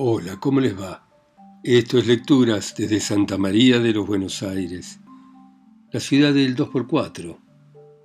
[0.00, 1.04] Hola, ¿cómo les va?
[1.64, 5.00] Esto es Lecturas desde Santa María de los Buenos Aires,
[5.90, 7.36] la ciudad del 2x4,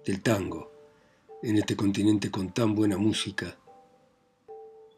[0.03, 0.71] del tango,
[1.43, 3.59] en este continente con tan buena música.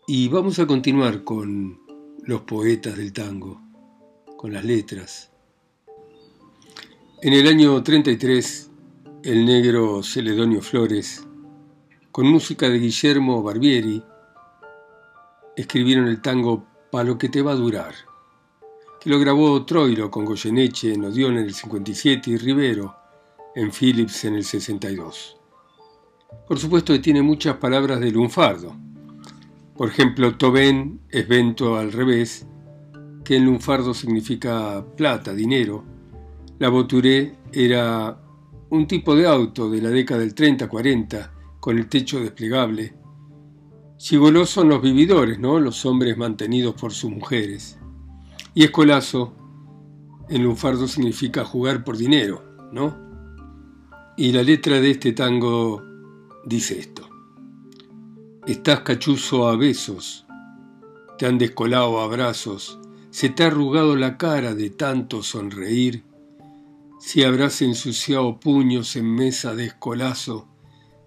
[0.08, 1.82] Y vamos a continuar con
[2.24, 3.62] los poetas del tango,
[4.38, 5.34] con las letras.
[7.22, 8.72] En el año 33,
[9.22, 11.28] el negro Celedonio Flores,
[12.14, 14.02] con música de Guillermo Barbieri,
[15.58, 17.94] escribieron el tango Pa lo que te va a durar,
[19.02, 22.96] que lo grabó Troilo con Goyeneche en Odeón en el 57 y Rivero
[23.54, 25.36] en Philips en el 62.
[26.48, 28.74] Por supuesto que tiene muchas palabras de lunfardo.
[29.76, 32.48] Por ejemplo, Tobén es vento al revés,
[33.26, 35.84] que en lunfardo significa plata, dinero.
[36.60, 38.18] La Boturé era
[38.70, 42.94] un tipo de auto de la década del 30-40 con el techo desplegable
[43.98, 45.60] Chigoló son los vividores, ¿no?
[45.60, 47.80] Los hombres mantenidos por sus mujeres.
[48.54, 49.34] Y escolazo,
[50.30, 52.98] en lunfardo significa jugar por dinero, ¿no?
[54.18, 55.82] Y la letra de este tango
[56.46, 57.10] dice esto.
[58.46, 60.26] Estás cachuzo a besos,
[61.18, 62.80] te han descolado abrazos,
[63.12, 66.04] se te ha arrugado la cara de tanto sonreír,
[67.00, 70.48] si habrás ensuciado puños en mesa de escolazo,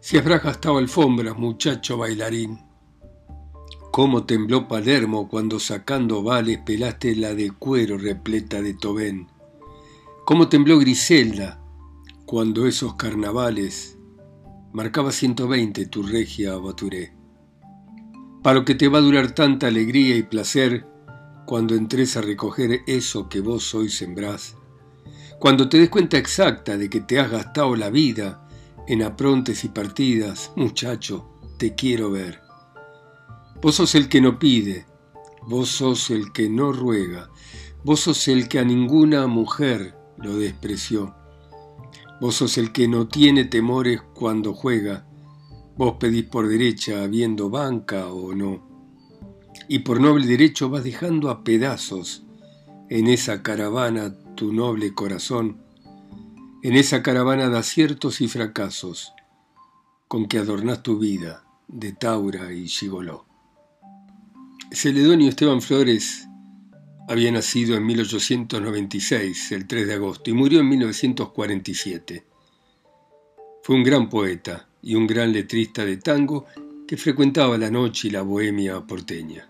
[0.00, 2.67] si habrás gastado alfombras, muchacho bailarín.
[3.98, 9.26] Cómo tembló Palermo cuando sacando vales pelaste la de cuero repleta de Tobén.
[10.24, 11.60] Cómo tembló Griselda
[12.24, 13.98] cuando esos carnavales
[14.72, 17.12] marcaba 120 tu regia Baturé.
[18.40, 20.86] Para lo que te va a durar tanta alegría y placer
[21.44, 24.54] cuando entres a recoger eso que vos hoy sembrás.
[25.40, 28.46] Cuando te des cuenta exacta de que te has gastado la vida
[28.86, 32.47] en aprontes y partidas, muchacho, te quiero ver.
[33.60, 34.86] Vos sos el que no pide,
[35.42, 37.28] vos sos el que no ruega,
[37.82, 41.16] vos sos el que a ninguna mujer lo despreció.
[42.20, 45.08] Vos sos el que no tiene temores cuando juega,
[45.76, 48.64] vos pedís por derecha habiendo banca o no.
[49.68, 52.24] Y por noble derecho vas dejando a pedazos
[52.90, 55.60] en esa caravana tu noble corazón,
[56.62, 59.12] en esa caravana de aciertos y fracasos
[60.06, 63.27] con que adornás tu vida de Taura y Gigoló.
[64.70, 66.28] Celedonio Esteban Flores
[67.08, 72.24] había nacido en 1896, el 3 de agosto, y murió en 1947.
[73.62, 76.44] Fue un gran poeta y un gran letrista de tango
[76.86, 79.48] que frecuentaba la noche y la bohemia porteña.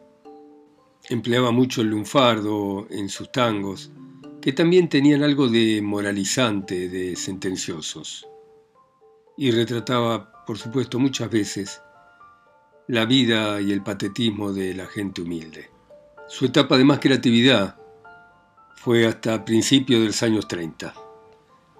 [1.08, 3.90] Empleaba mucho el lunfardo en sus tangos,
[4.40, 8.28] que también tenían algo de moralizante, de sentenciosos.
[9.36, 11.80] Y retrataba, por supuesto, muchas veces
[12.88, 15.68] la vida y el patetismo de la gente humilde.
[16.26, 17.76] Su etapa de más creatividad
[18.76, 20.94] fue hasta principios de los años 30.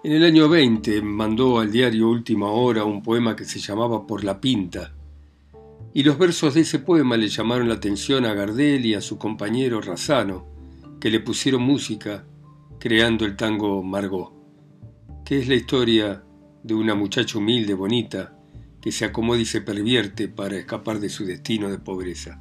[0.04, 4.22] En el año 20 mandó al diario Última Hora un poema que se llamaba Por
[4.22, 4.92] la Pinta,
[5.94, 9.16] y los versos de ese poema le llamaron la atención a Gardel y a su
[9.16, 10.44] compañero Razano,
[11.00, 12.26] que le pusieron música
[12.78, 14.30] creando el tango Margot,
[15.24, 16.22] que es la historia
[16.62, 18.37] de una muchacha humilde, bonita,
[18.80, 22.40] que se acomoda y se pervierte para escapar de su destino de pobreza.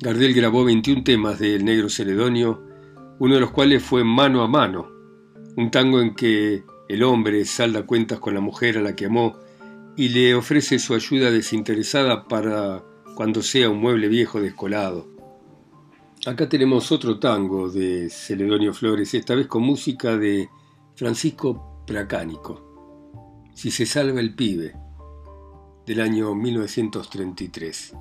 [0.00, 2.62] Gardel grabó 21 temas de El Negro Celedonio,
[3.18, 4.88] uno de los cuales fue Mano a Mano,
[5.56, 9.36] un tango en que el hombre salda cuentas con la mujer a la que amó
[9.96, 12.84] y le ofrece su ayuda desinteresada para
[13.16, 15.08] cuando sea un mueble viejo descolado.
[16.26, 20.48] Acá tenemos otro tango de Celedonio Flores, esta vez con música de
[20.94, 23.50] Francisco Pracánico.
[23.54, 24.74] Si se salva el pibe
[25.88, 27.94] del año 1933.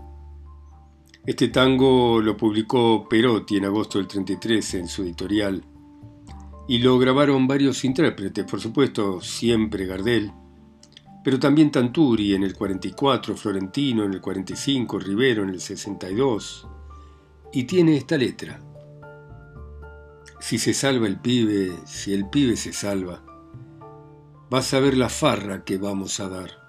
[1.26, 5.64] Este tango lo publicó Perotti en agosto del 33 en su editorial
[6.68, 10.34] y lo grabaron varios intérpretes, por supuesto siempre Gardel,
[11.24, 16.68] pero también Tanturi en el 44, Florentino en el 45, Rivero en el 62,
[17.54, 18.60] y tiene esta letra.
[20.42, 23.24] Si se salva el pibe, si el pibe se salva,
[24.50, 26.67] vas a ver la farra que vamos a dar.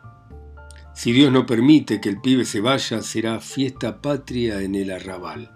[0.99, 5.49] Si Dios no permite que el pibe se vaya, será fiesta patria en el arrabal.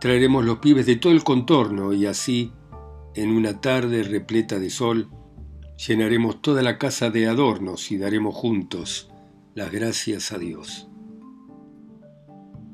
[0.00, 2.50] Traeremos los pibes de todo el contorno y así,
[3.14, 5.10] en una tarde repleta de sol,
[5.86, 9.10] llenaremos toda la casa de adornos y daremos juntos
[9.54, 10.88] las gracias a Dios.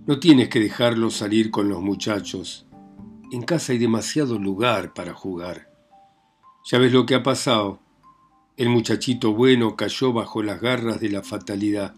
[0.06, 2.68] No tienes que dejarlos salir con los muchachos.
[3.32, 5.72] En casa hay demasiado lugar para jugar.
[6.70, 7.80] Ya ves lo que ha pasado.
[8.56, 11.94] El muchachito bueno cayó bajo las garras de la fatalidad.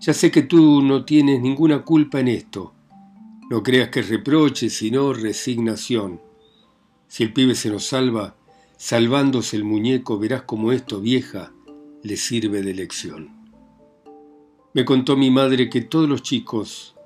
[0.00, 2.74] Ya sé que tú no tienes ninguna culpa en esto.
[3.48, 6.20] No creas que reproche, sino resignación.
[7.08, 8.36] Si el pibe se nos salva,
[8.76, 11.52] salvándose el muñeco, verás como esto, vieja,
[12.02, 13.30] le sirve de lección.
[14.74, 16.96] Me contó mi madre que todos los chicos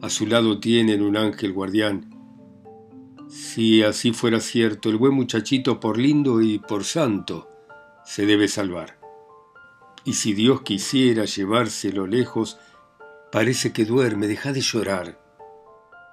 [0.00, 2.12] a su lado tienen un ángel guardián.
[3.28, 7.48] Si así fuera cierto, el buen muchachito por lindo y por santo
[8.06, 8.98] se debe salvar.
[10.04, 12.58] Y si Dios quisiera llevárselo lejos,
[13.32, 15.20] parece que duerme, deja de llorar.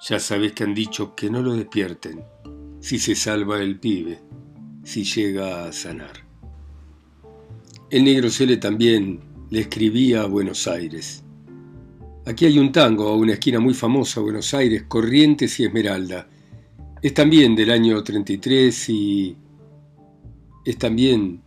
[0.01, 2.23] Ya sabes que han dicho que no lo despierten,
[2.81, 4.19] si se salva el pibe,
[4.83, 6.25] si llega a sanar.
[7.91, 9.19] El negro Cele también
[9.51, 11.23] le escribía a Buenos Aires.
[12.25, 16.27] Aquí hay un tango a una esquina muy famosa, Buenos Aires, Corrientes y Esmeralda.
[17.01, 19.37] Es también del año 33 y
[20.65, 21.43] es también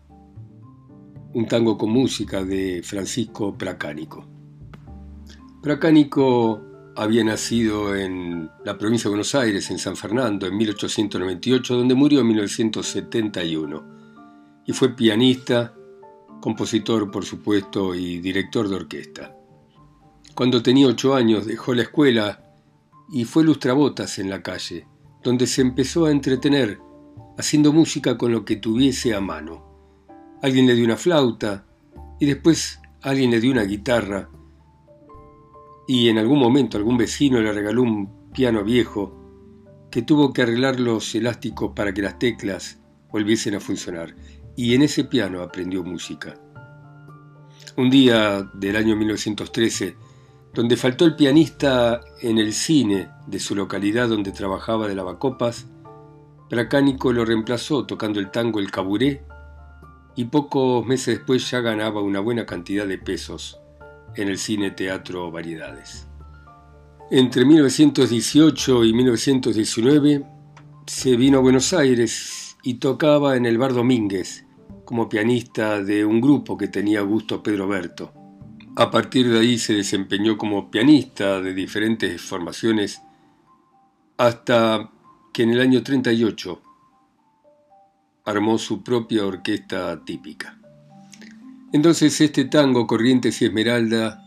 [1.36, 4.24] un tango con música de Francisco Pracánico.
[5.62, 6.62] Pracánico
[6.96, 12.20] había nacido en la provincia de Buenos Aires, en San Fernando, en 1898, donde murió
[12.20, 13.84] en 1971.
[14.64, 15.74] Y fue pianista,
[16.40, 19.36] compositor, por supuesto, y director de orquesta.
[20.34, 22.44] Cuando tenía ocho años dejó la escuela
[23.12, 24.86] y fue lustrabotas en la calle,
[25.22, 26.80] donde se empezó a entretener
[27.36, 29.75] haciendo música con lo que tuviese a mano
[30.42, 31.64] alguien le dio una flauta
[32.20, 34.28] y después alguien le dio una guitarra
[35.86, 40.80] y en algún momento algún vecino le regaló un piano viejo que tuvo que arreglar
[40.80, 42.80] los elásticos para que las teclas
[43.10, 44.14] volviesen a funcionar
[44.56, 46.34] y en ese piano aprendió música.
[47.76, 49.96] Un día del año 1913,
[50.52, 55.66] donde faltó el pianista en el cine de su localidad donde trabajaba de lavacopas,
[56.48, 59.24] Pracánico lo reemplazó tocando el tango El Caburé
[60.16, 63.60] y pocos meses después ya ganaba una buena cantidad de pesos
[64.16, 66.08] en el cine teatro Variedades.
[67.10, 70.26] Entre 1918 y 1919
[70.86, 74.44] se vino a Buenos Aires y tocaba en el Bar Domínguez
[74.84, 78.12] como pianista de un grupo que tenía gusto Pedro Berto.
[78.76, 83.02] A partir de ahí se desempeñó como pianista de diferentes formaciones
[84.16, 84.90] hasta
[85.32, 86.62] que en el año 38
[88.26, 90.60] armó su propia orquesta típica.
[91.72, 94.22] Entonces este tango Corrientes y Esmeralda,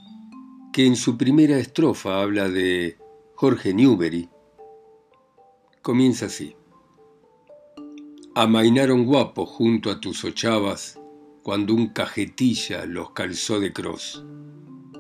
[0.74, 2.98] que en su primera estrofa habla de
[3.36, 4.30] Jorge Newbery,
[5.82, 6.56] comienza así.
[8.36, 11.00] Amainaron guapos junto a tus ochavas
[11.44, 14.24] cuando un cajetilla los calzó de cross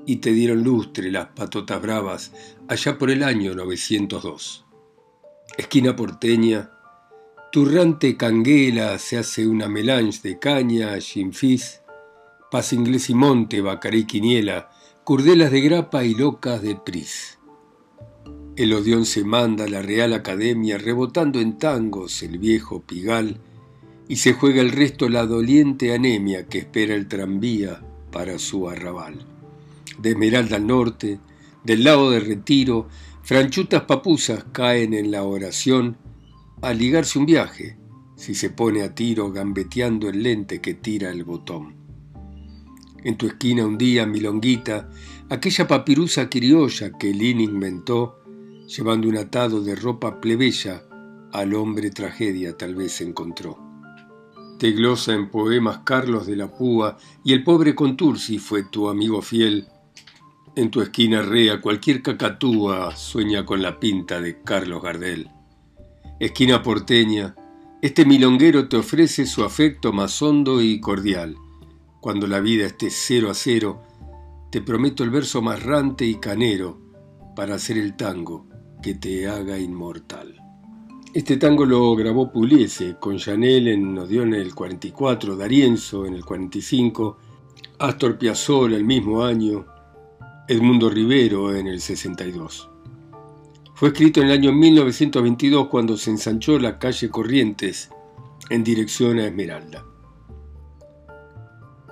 [0.05, 2.33] y te dieron lustre las patotas bravas
[2.67, 4.65] allá por el año 902.
[5.57, 6.71] Esquina porteña,
[7.51, 11.81] Turrante canguela se hace una melange de caña, chinfis,
[12.51, 14.69] paz inglés y monte, bacaré quiniela,
[15.03, 17.39] curdelas de grapa y locas de pris.
[18.55, 23.39] El odión se manda a la Real Academia rebotando en tangos el viejo pigal
[24.07, 27.81] y se juega el resto la doliente anemia que espera el tranvía
[28.11, 29.25] para su arrabal.
[29.97, 31.19] De Esmeralda al norte,
[31.63, 32.87] del lado de Retiro,
[33.23, 35.97] franchutas papusas caen en la oración
[36.61, 37.77] a ligarse un viaje
[38.17, 41.75] si se pone a tiro gambeteando el lente que tira el botón.
[43.01, 44.89] En tu esquina un día, milonguita,
[45.29, 48.19] aquella papirusa criolla que Lin inventó,
[48.67, 50.83] llevando un atado de ropa plebeya,
[51.31, 53.57] al hombre tragedia tal vez encontró.
[54.57, 59.21] Te glosa en poemas Carlos de la Púa y el pobre Contursi fue tu amigo
[59.21, 59.67] fiel.
[60.57, 65.29] En tu esquina rea cualquier cacatúa sueña con la pinta de Carlos Gardel.
[66.19, 67.33] Esquina porteña,
[67.81, 71.37] este milonguero te ofrece su afecto más hondo y cordial.
[72.01, 73.83] Cuando la vida esté cero a cero,
[74.51, 76.77] te prometo el verso más rante y canero
[77.37, 78.47] para hacer el tango
[78.83, 80.35] que te haga inmortal.
[81.13, 86.25] Este tango lo grabó Puliese con Chanel en Odeón en el 44, Darienzo en el
[86.25, 87.17] 45,
[87.79, 89.67] Astor Piazzolla el mismo año,
[90.49, 92.69] Edmundo Rivero en el 62.
[93.79, 97.89] Fue escrito en el año 1922 cuando se ensanchó la calle Corrientes
[98.49, 99.85] en dirección a Esmeralda.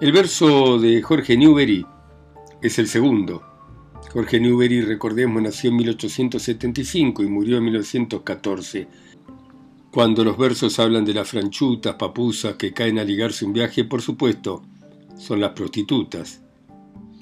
[0.02, 1.86] El verso de Jorge Newbery
[2.62, 3.42] es el segundo.
[4.12, 8.88] Jorge Newbery, recordemos, nació en 1875 y murió en 1914.
[9.90, 14.02] Cuando los versos hablan de las franchutas, papusas que caen a ligarse un viaje, por
[14.02, 14.62] supuesto,
[15.18, 16.42] son las prostitutas.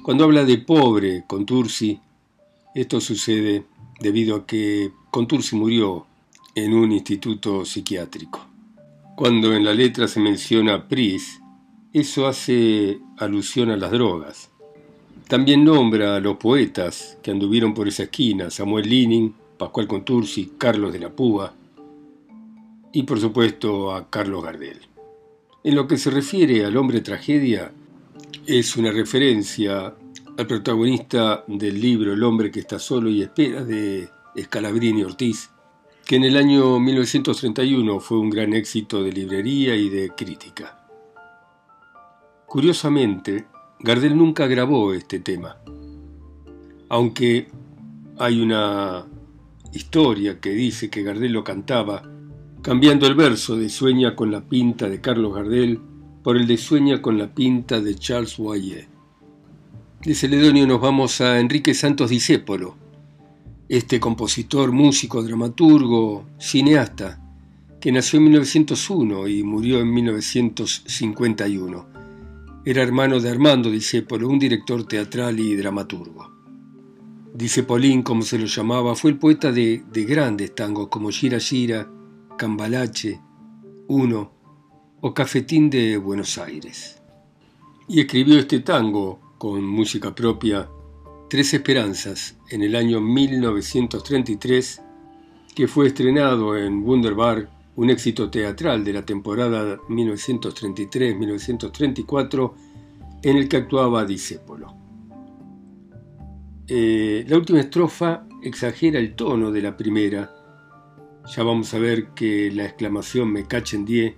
[0.02, 2.00] Cuando habla de pobre, con Tursi,
[2.74, 3.64] esto sucede
[4.00, 6.06] debido a que Contursi murió
[6.56, 8.46] en un instituto psiquiátrico.
[9.16, 11.42] Cuando en la letra se menciona Pris,
[11.94, 14.50] eso hace alusión a las drogas.
[15.28, 20.94] También nombra a los poetas que anduvieron por esa esquina, Samuel Lenin, Pascual Contursi, Carlos
[20.94, 21.54] de la Púa
[22.92, 24.80] y por supuesto a Carlos Gardel.
[25.64, 27.72] En lo que se refiere al hombre tragedia,
[28.46, 29.94] es una referencia
[30.38, 35.50] al protagonista del libro El hombre que está solo y espera de Scalabrini Ortiz,
[36.06, 40.86] que en el año 1931 fue un gran éxito de librería y de crítica.
[42.46, 43.46] Curiosamente,
[43.80, 45.58] Gardel nunca grabó este tema,
[46.90, 47.48] aunque
[48.18, 49.06] hay una
[49.72, 52.04] historia que dice que Gardel lo cantaba
[52.62, 55.80] cambiando el verso de Sueña con la pinta de Carlos Gardel
[56.24, 58.95] por el de Sueña con la pinta de Charles Boyer.
[60.06, 62.76] De Celedonio nos vamos a Enrique Santos Discépolo,
[63.68, 67.20] este compositor, músico, dramaturgo, cineasta,
[67.82, 71.88] que nació en 1901 y murió en 1951.
[72.64, 76.32] Era hermano de Armando Discépolo, un director teatral y dramaturgo.
[77.34, 81.90] Discepolín, como se lo llamaba, fue el poeta de, de grandes tangos como Gira Gira,
[82.38, 83.20] Cambalache,
[83.88, 84.32] Uno
[85.02, 87.02] o Cafetín de Buenos Aires.
[87.88, 90.68] Y escribió este tango con música propia
[91.30, 94.82] Tres Esperanzas en el año 1933,
[95.54, 102.54] que fue estrenado en Wunderbar, un éxito teatral de la temporada 1933-1934,
[103.22, 104.74] en el que actuaba Disépolo.
[106.68, 110.34] Eh, la última estrofa exagera el tono de la primera.
[111.36, 114.16] Ya vamos a ver que la exclamación me cachen die,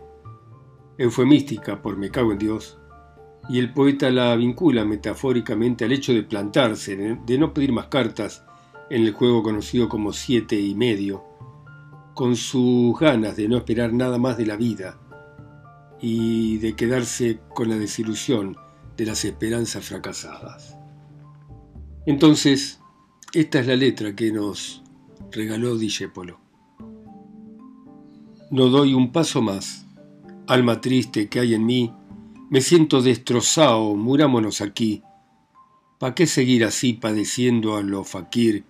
[0.98, 2.77] eufemística por me cago en Dios,
[3.50, 8.44] y el poeta la vincula metafóricamente al hecho de plantarse, de no pedir más cartas
[8.90, 11.24] en el juego conocido como siete y medio,
[12.14, 15.00] con sus ganas de no esperar nada más de la vida
[16.02, 18.58] y de quedarse con la desilusión
[18.98, 20.78] de las esperanzas fracasadas.
[22.06, 22.80] Entonces,
[23.34, 24.84] esta es la letra que nos
[25.32, 26.40] regaló Discépolo.
[28.50, 29.86] No doy un paso más,
[30.48, 31.94] alma triste que hay en mí,
[32.50, 35.04] me siento destrozado, murámonos aquí.
[36.00, 38.64] ¿Pa qué seguir así padeciendo a lo faquir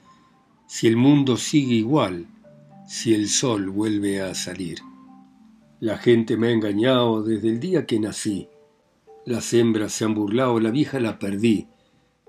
[0.65, 2.27] si el mundo sigue igual,
[2.87, 4.79] si el sol vuelve a salir?
[5.79, 8.47] La gente me ha engañado desde el día que nací.
[9.25, 11.67] Las hembras se han burlado, la vieja la perdí.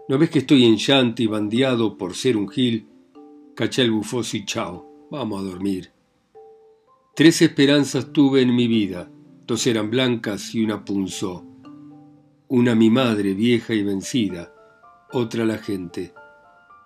[0.09, 2.89] ¿No ves que estoy en llanto y bandeado por ser un gil?
[3.55, 5.93] Caché el bufoso y chao, vamos a dormir.
[7.15, 9.11] Tres esperanzas tuve en mi vida
[9.49, 11.43] Dos eran blancas y una punzó.
[12.49, 14.53] Una mi madre vieja y vencida,
[15.11, 16.13] otra la gente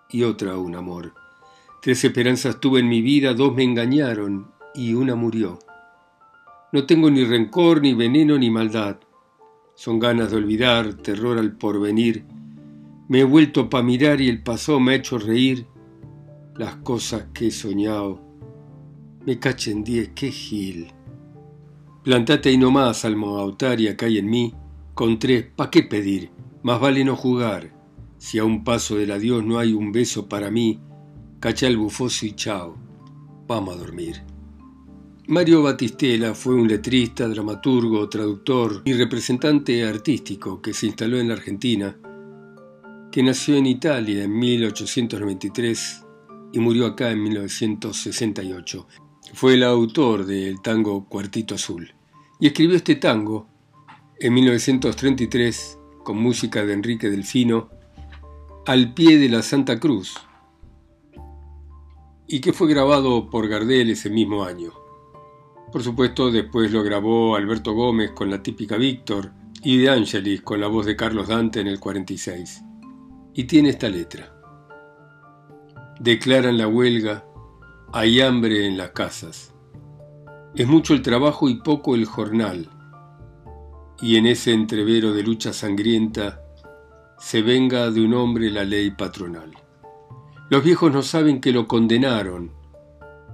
[0.08, 1.12] y otra un amor.
[1.82, 5.58] Tres esperanzas tuve en mi vida, dos me engañaron y una murió.
[6.70, 8.98] No tengo ni rencor, ni veneno, ni maldad.
[9.74, 12.24] Son ganas de olvidar, terror al porvenir.
[13.08, 15.66] Me he vuelto pa' mirar y el pasado me ha hecho reír.
[16.54, 18.20] Las cosas que he soñado.
[19.26, 20.92] Me cachen diez, qué gil.
[22.02, 24.52] Plantate ahí nomás, autaria que hay en mí,
[24.94, 26.30] con tres, ¿pa' qué pedir?
[26.64, 27.72] Más vale no jugar.
[28.18, 30.80] Si a un paso del adiós no hay un beso para mí,
[31.38, 32.76] cacha el bufoso y chao.
[33.46, 34.22] Vamos a dormir.
[35.28, 41.34] Mario Batistela fue un letrista, dramaturgo, traductor y representante artístico que se instaló en la
[41.34, 41.96] Argentina,
[43.12, 46.04] que nació en Italia en 1893
[46.52, 48.86] y murió acá en 1968.
[49.32, 51.94] Fue el autor del tango Cuartito Azul
[52.38, 53.46] y escribió este tango
[54.20, 57.70] en 1933 con música de Enrique Delfino
[58.66, 60.14] al pie de la Santa Cruz
[62.26, 64.72] y que fue grabado por Gardel ese mismo año.
[65.72, 69.32] Por supuesto, después lo grabó Alberto Gómez con la típica Víctor
[69.64, 72.62] y De Angelis con la voz de Carlos Dante en el 46.
[73.34, 74.34] Y tiene esta letra.
[75.98, 77.24] Declaran la huelga
[77.94, 79.52] hay hambre en las casas.
[80.54, 82.70] Es mucho el trabajo y poco el jornal.
[84.00, 86.40] Y en ese entrevero de lucha sangrienta
[87.18, 89.52] se venga de un hombre la ley patronal.
[90.48, 92.52] Los viejos no saben que lo condenaron,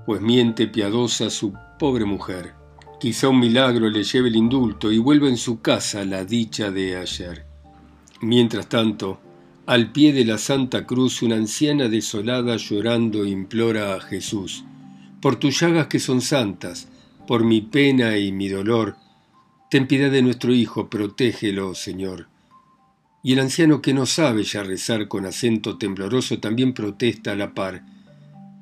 [0.04, 2.54] pues miente piadosa su pobre mujer.
[2.98, 6.96] Quizá un milagro le lleve el indulto y vuelva en su casa la dicha de
[6.96, 7.46] ayer.
[8.22, 9.20] Mientras tanto,
[9.68, 14.64] al pie de la Santa Cruz una anciana desolada llorando implora a Jesús,
[15.20, 16.88] por tus llagas que son santas,
[17.26, 18.96] por mi pena y mi dolor,
[19.70, 22.28] ten piedad de nuestro Hijo, protégelo, Señor.
[23.22, 27.52] Y el anciano que no sabe ya rezar con acento tembloroso también protesta a la
[27.52, 27.84] par,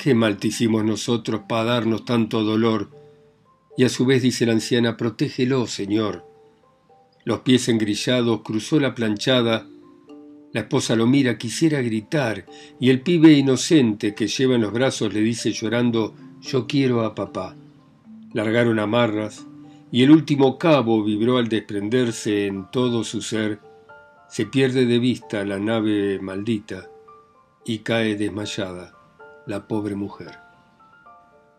[0.00, 2.90] qué mal te hicimos nosotros para darnos tanto dolor.
[3.76, 6.26] Y a su vez dice la anciana, protégelo, Señor.
[7.24, 9.68] Los pies engrillados cruzó la planchada,
[10.52, 12.46] La esposa lo mira, quisiera gritar,
[12.80, 17.14] y el pibe inocente que lleva en los brazos le dice llorando, yo quiero a
[17.14, 17.54] papá.
[18.32, 19.46] Largaron amarras,
[19.90, 23.60] y el último cabo vibró al desprenderse en todo su ser.
[24.28, 26.88] Se pierde de vista la nave maldita
[27.64, 28.94] y cae desmayada
[29.46, 30.32] la pobre mujer.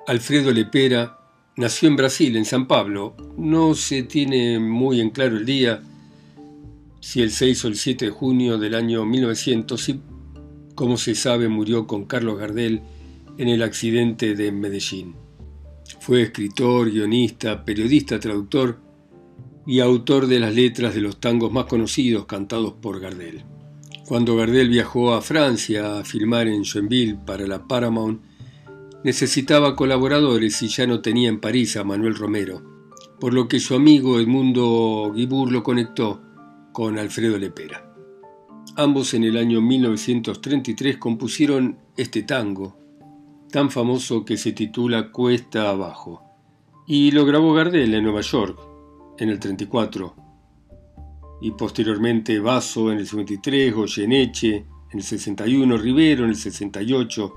[0.08, 1.18] Alfredo Lepera
[1.56, 3.16] nació en Brasil, en San Pablo.
[3.38, 5.82] No se tiene muy en claro el día,
[7.08, 10.02] si el 6 o el 7 de junio del año 1900 y,
[10.76, 12.82] como se sabe, murió con Carlos Gardel
[13.38, 15.16] en el accidente de Medellín.
[16.02, 18.82] Fue escritor, guionista, periodista, traductor
[19.66, 23.46] y autor de las letras de los tangos más conocidos cantados por Gardel.
[24.06, 28.22] Cuando Gardel viajó a Francia a filmar en Joinville para la Paramount,
[29.06, 32.62] necesitaba colaboradores y ya no tenía en París a Manuel Romero,
[33.22, 36.27] por lo que su amigo Edmundo Guibur lo conectó
[36.78, 37.92] con Alfredo Lepera.
[38.76, 42.78] Ambos en el año 1933 compusieron este tango,
[43.50, 46.22] tan famoso que se titula Cuesta Abajo,
[46.86, 48.60] y lo grabó Gardel en Nueva York,
[49.18, 50.16] en el 34,
[51.42, 57.34] y posteriormente Basso en el 53, Goyeneche en el 61, Rivero en el 68,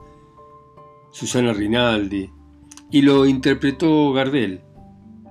[1.13, 2.29] Susana Rinaldi,
[2.91, 4.61] y lo interpretó Gardel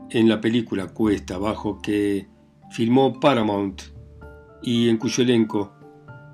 [0.09, 2.27] en la película Cuesta Abajo que
[2.71, 3.98] filmó Paramount
[4.61, 5.73] y en cuyo elenco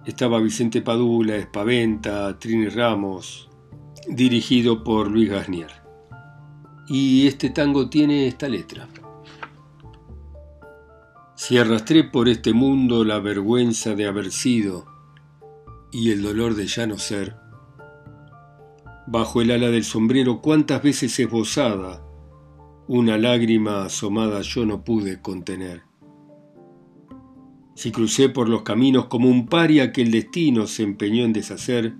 [0.06, 3.50] estaba Vicente Padula, Espaventa, Trini Ramos,
[4.08, 5.72] dirigido por Luis Garnier.
[6.88, 8.88] Y este tango tiene esta letra.
[11.36, 14.86] Si arrastré por este mundo la vergüenza de haber sido
[15.92, 17.36] y el dolor de ya no ser,
[19.08, 22.04] bajo el ala del sombrero cuántas veces esbozada,
[22.88, 25.85] una lágrima asomada yo no pude contener
[27.76, 31.94] si crucé por los caminos como un paria que el destino se empeñó en deshacer,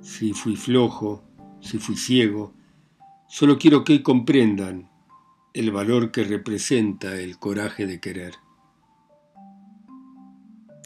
[0.00, 1.24] si fui flojo,
[1.60, 2.54] si fui ciego,
[3.28, 4.88] solo quiero que comprendan
[5.52, 8.34] el valor que representa el coraje de querer.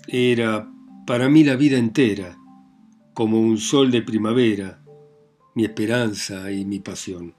[0.08, 0.70] Era
[1.06, 2.38] para mí la vida entera,
[3.14, 4.82] como un sol de primavera,
[5.54, 7.34] mi esperanza y mi pasión.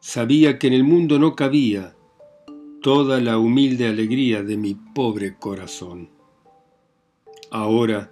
[0.00, 1.94] Sabía que en el mundo no cabía
[2.80, 6.08] toda la humilde alegría de mi pobre corazón.
[7.50, 8.10] Ahora,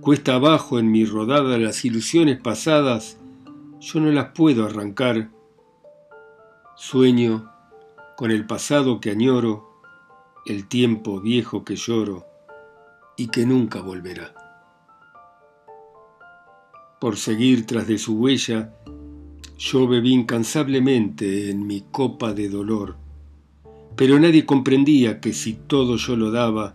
[0.00, 3.18] cuesta abajo en mi rodada las ilusiones pasadas,
[3.80, 5.30] yo no las puedo arrancar.
[6.76, 7.48] Sueño
[8.16, 9.80] con el pasado que añoro,
[10.46, 12.26] el tiempo viejo que lloro
[13.16, 14.34] y que nunca volverá.
[17.00, 18.74] Por seguir tras de su huella,
[19.56, 23.09] yo bebí incansablemente en mi copa de dolor
[24.00, 26.74] pero nadie comprendía que si todo yo lo daba,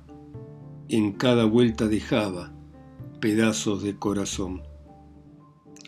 [0.89, 2.53] en cada vuelta dejaba
[3.19, 4.61] pedazos de corazón.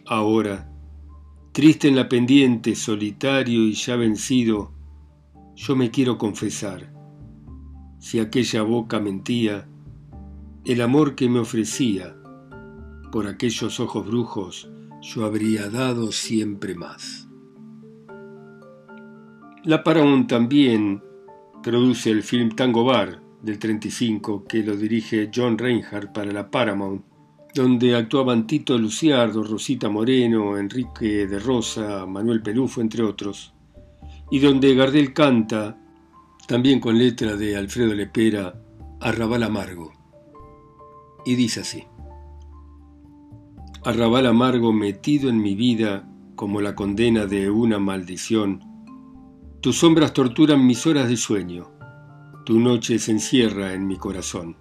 [0.07, 0.73] Ahora,
[1.51, 4.73] triste en la pendiente, solitario y ya vencido,
[5.53, 6.91] yo me quiero confesar.
[7.99, 9.69] Si aquella boca mentía,
[10.65, 12.15] el amor que me ofrecía,
[13.11, 14.71] por aquellos ojos brujos,
[15.03, 17.29] yo habría dado siempre más.
[19.63, 21.03] La Paramount también
[21.67, 27.03] produce el film Tango Bar del 35 que lo dirige John Reinhardt para la Paramount,
[27.53, 33.53] donde actuaban Tito Luciardo, Rosita Moreno, Enrique de Rosa, Manuel Pelufo, entre otros,
[34.31, 35.77] y donde Gardel canta,
[36.47, 38.55] también con letra de Alfredo Lepera,
[39.01, 39.91] Arrabal Amargo.
[41.25, 41.83] Y dice así,
[43.83, 48.76] Arrabal amargo metido en mi vida como la condena de una maldición,
[49.67, 51.69] tus sombras torturan mis horas de sueño,
[52.45, 54.55] tu noche se encierra en mi corazón.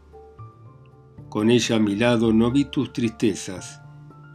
[1.29, 3.81] Con ella a mi lado no vi tus tristezas,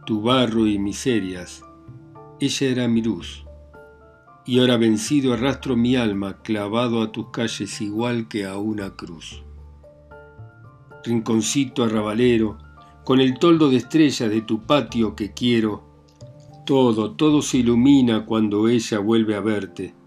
[0.06, 1.62] tu barro y miserias,
[2.40, 3.44] ella era mi luz.
[4.46, 9.44] Y ahora vencido arrastro mi alma clavado a tus calles igual que a una cruz.
[11.04, 12.56] Rinconcito arrabalero,
[13.04, 15.84] con el toldo de estrellas de tu patio que quiero,
[16.64, 20.00] todo, todo se ilumina cuando ella vuelve a verte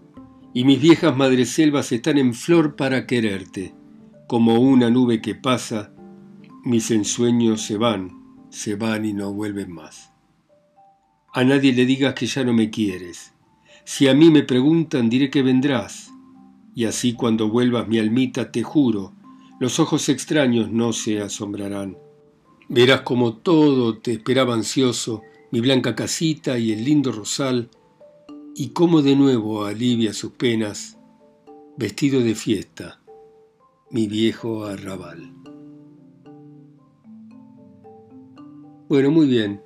[0.56, 3.74] y mis viejas madreselvas están en flor para quererte.
[4.26, 5.92] Como una nube que pasa,
[6.64, 10.14] mis ensueños se van, se van y no vuelven más.
[11.34, 13.34] A nadie le digas que ya no me quieres.
[13.84, 16.10] Si a mí me preguntan, diré que vendrás.
[16.74, 19.12] Y así cuando vuelvas mi almita, te juro,
[19.60, 21.98] los ojos extraños no se asombrarán.
[22.70, 27.68] Verás como todo te esperaba ansioso, mi blanca casita y el lindo rosal,
[28.58, 30.96] y cómo de nuevo alivia sus penas,
[31.76, 33.02] vestido de fiesta,
[33.90, 35.30] mi viejo arrabal.
[38.88, 39.62] Bueno, muy bien.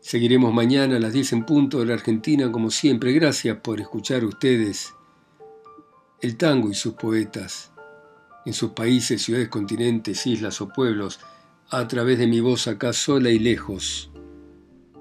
[0.00, 3.12] Seguiremos mañana a las 10 en punto de la Argentina, como siempre.
[3.12, 4.94] Gracias por escuchar ustedes
[6.20, 7.72] el tango y sus poetas
[8.46, 11.18] en sus países, ciudades, continentes, islas o pueblos,
[11.68, 14.10] a través de mi voz acá sola y lejos,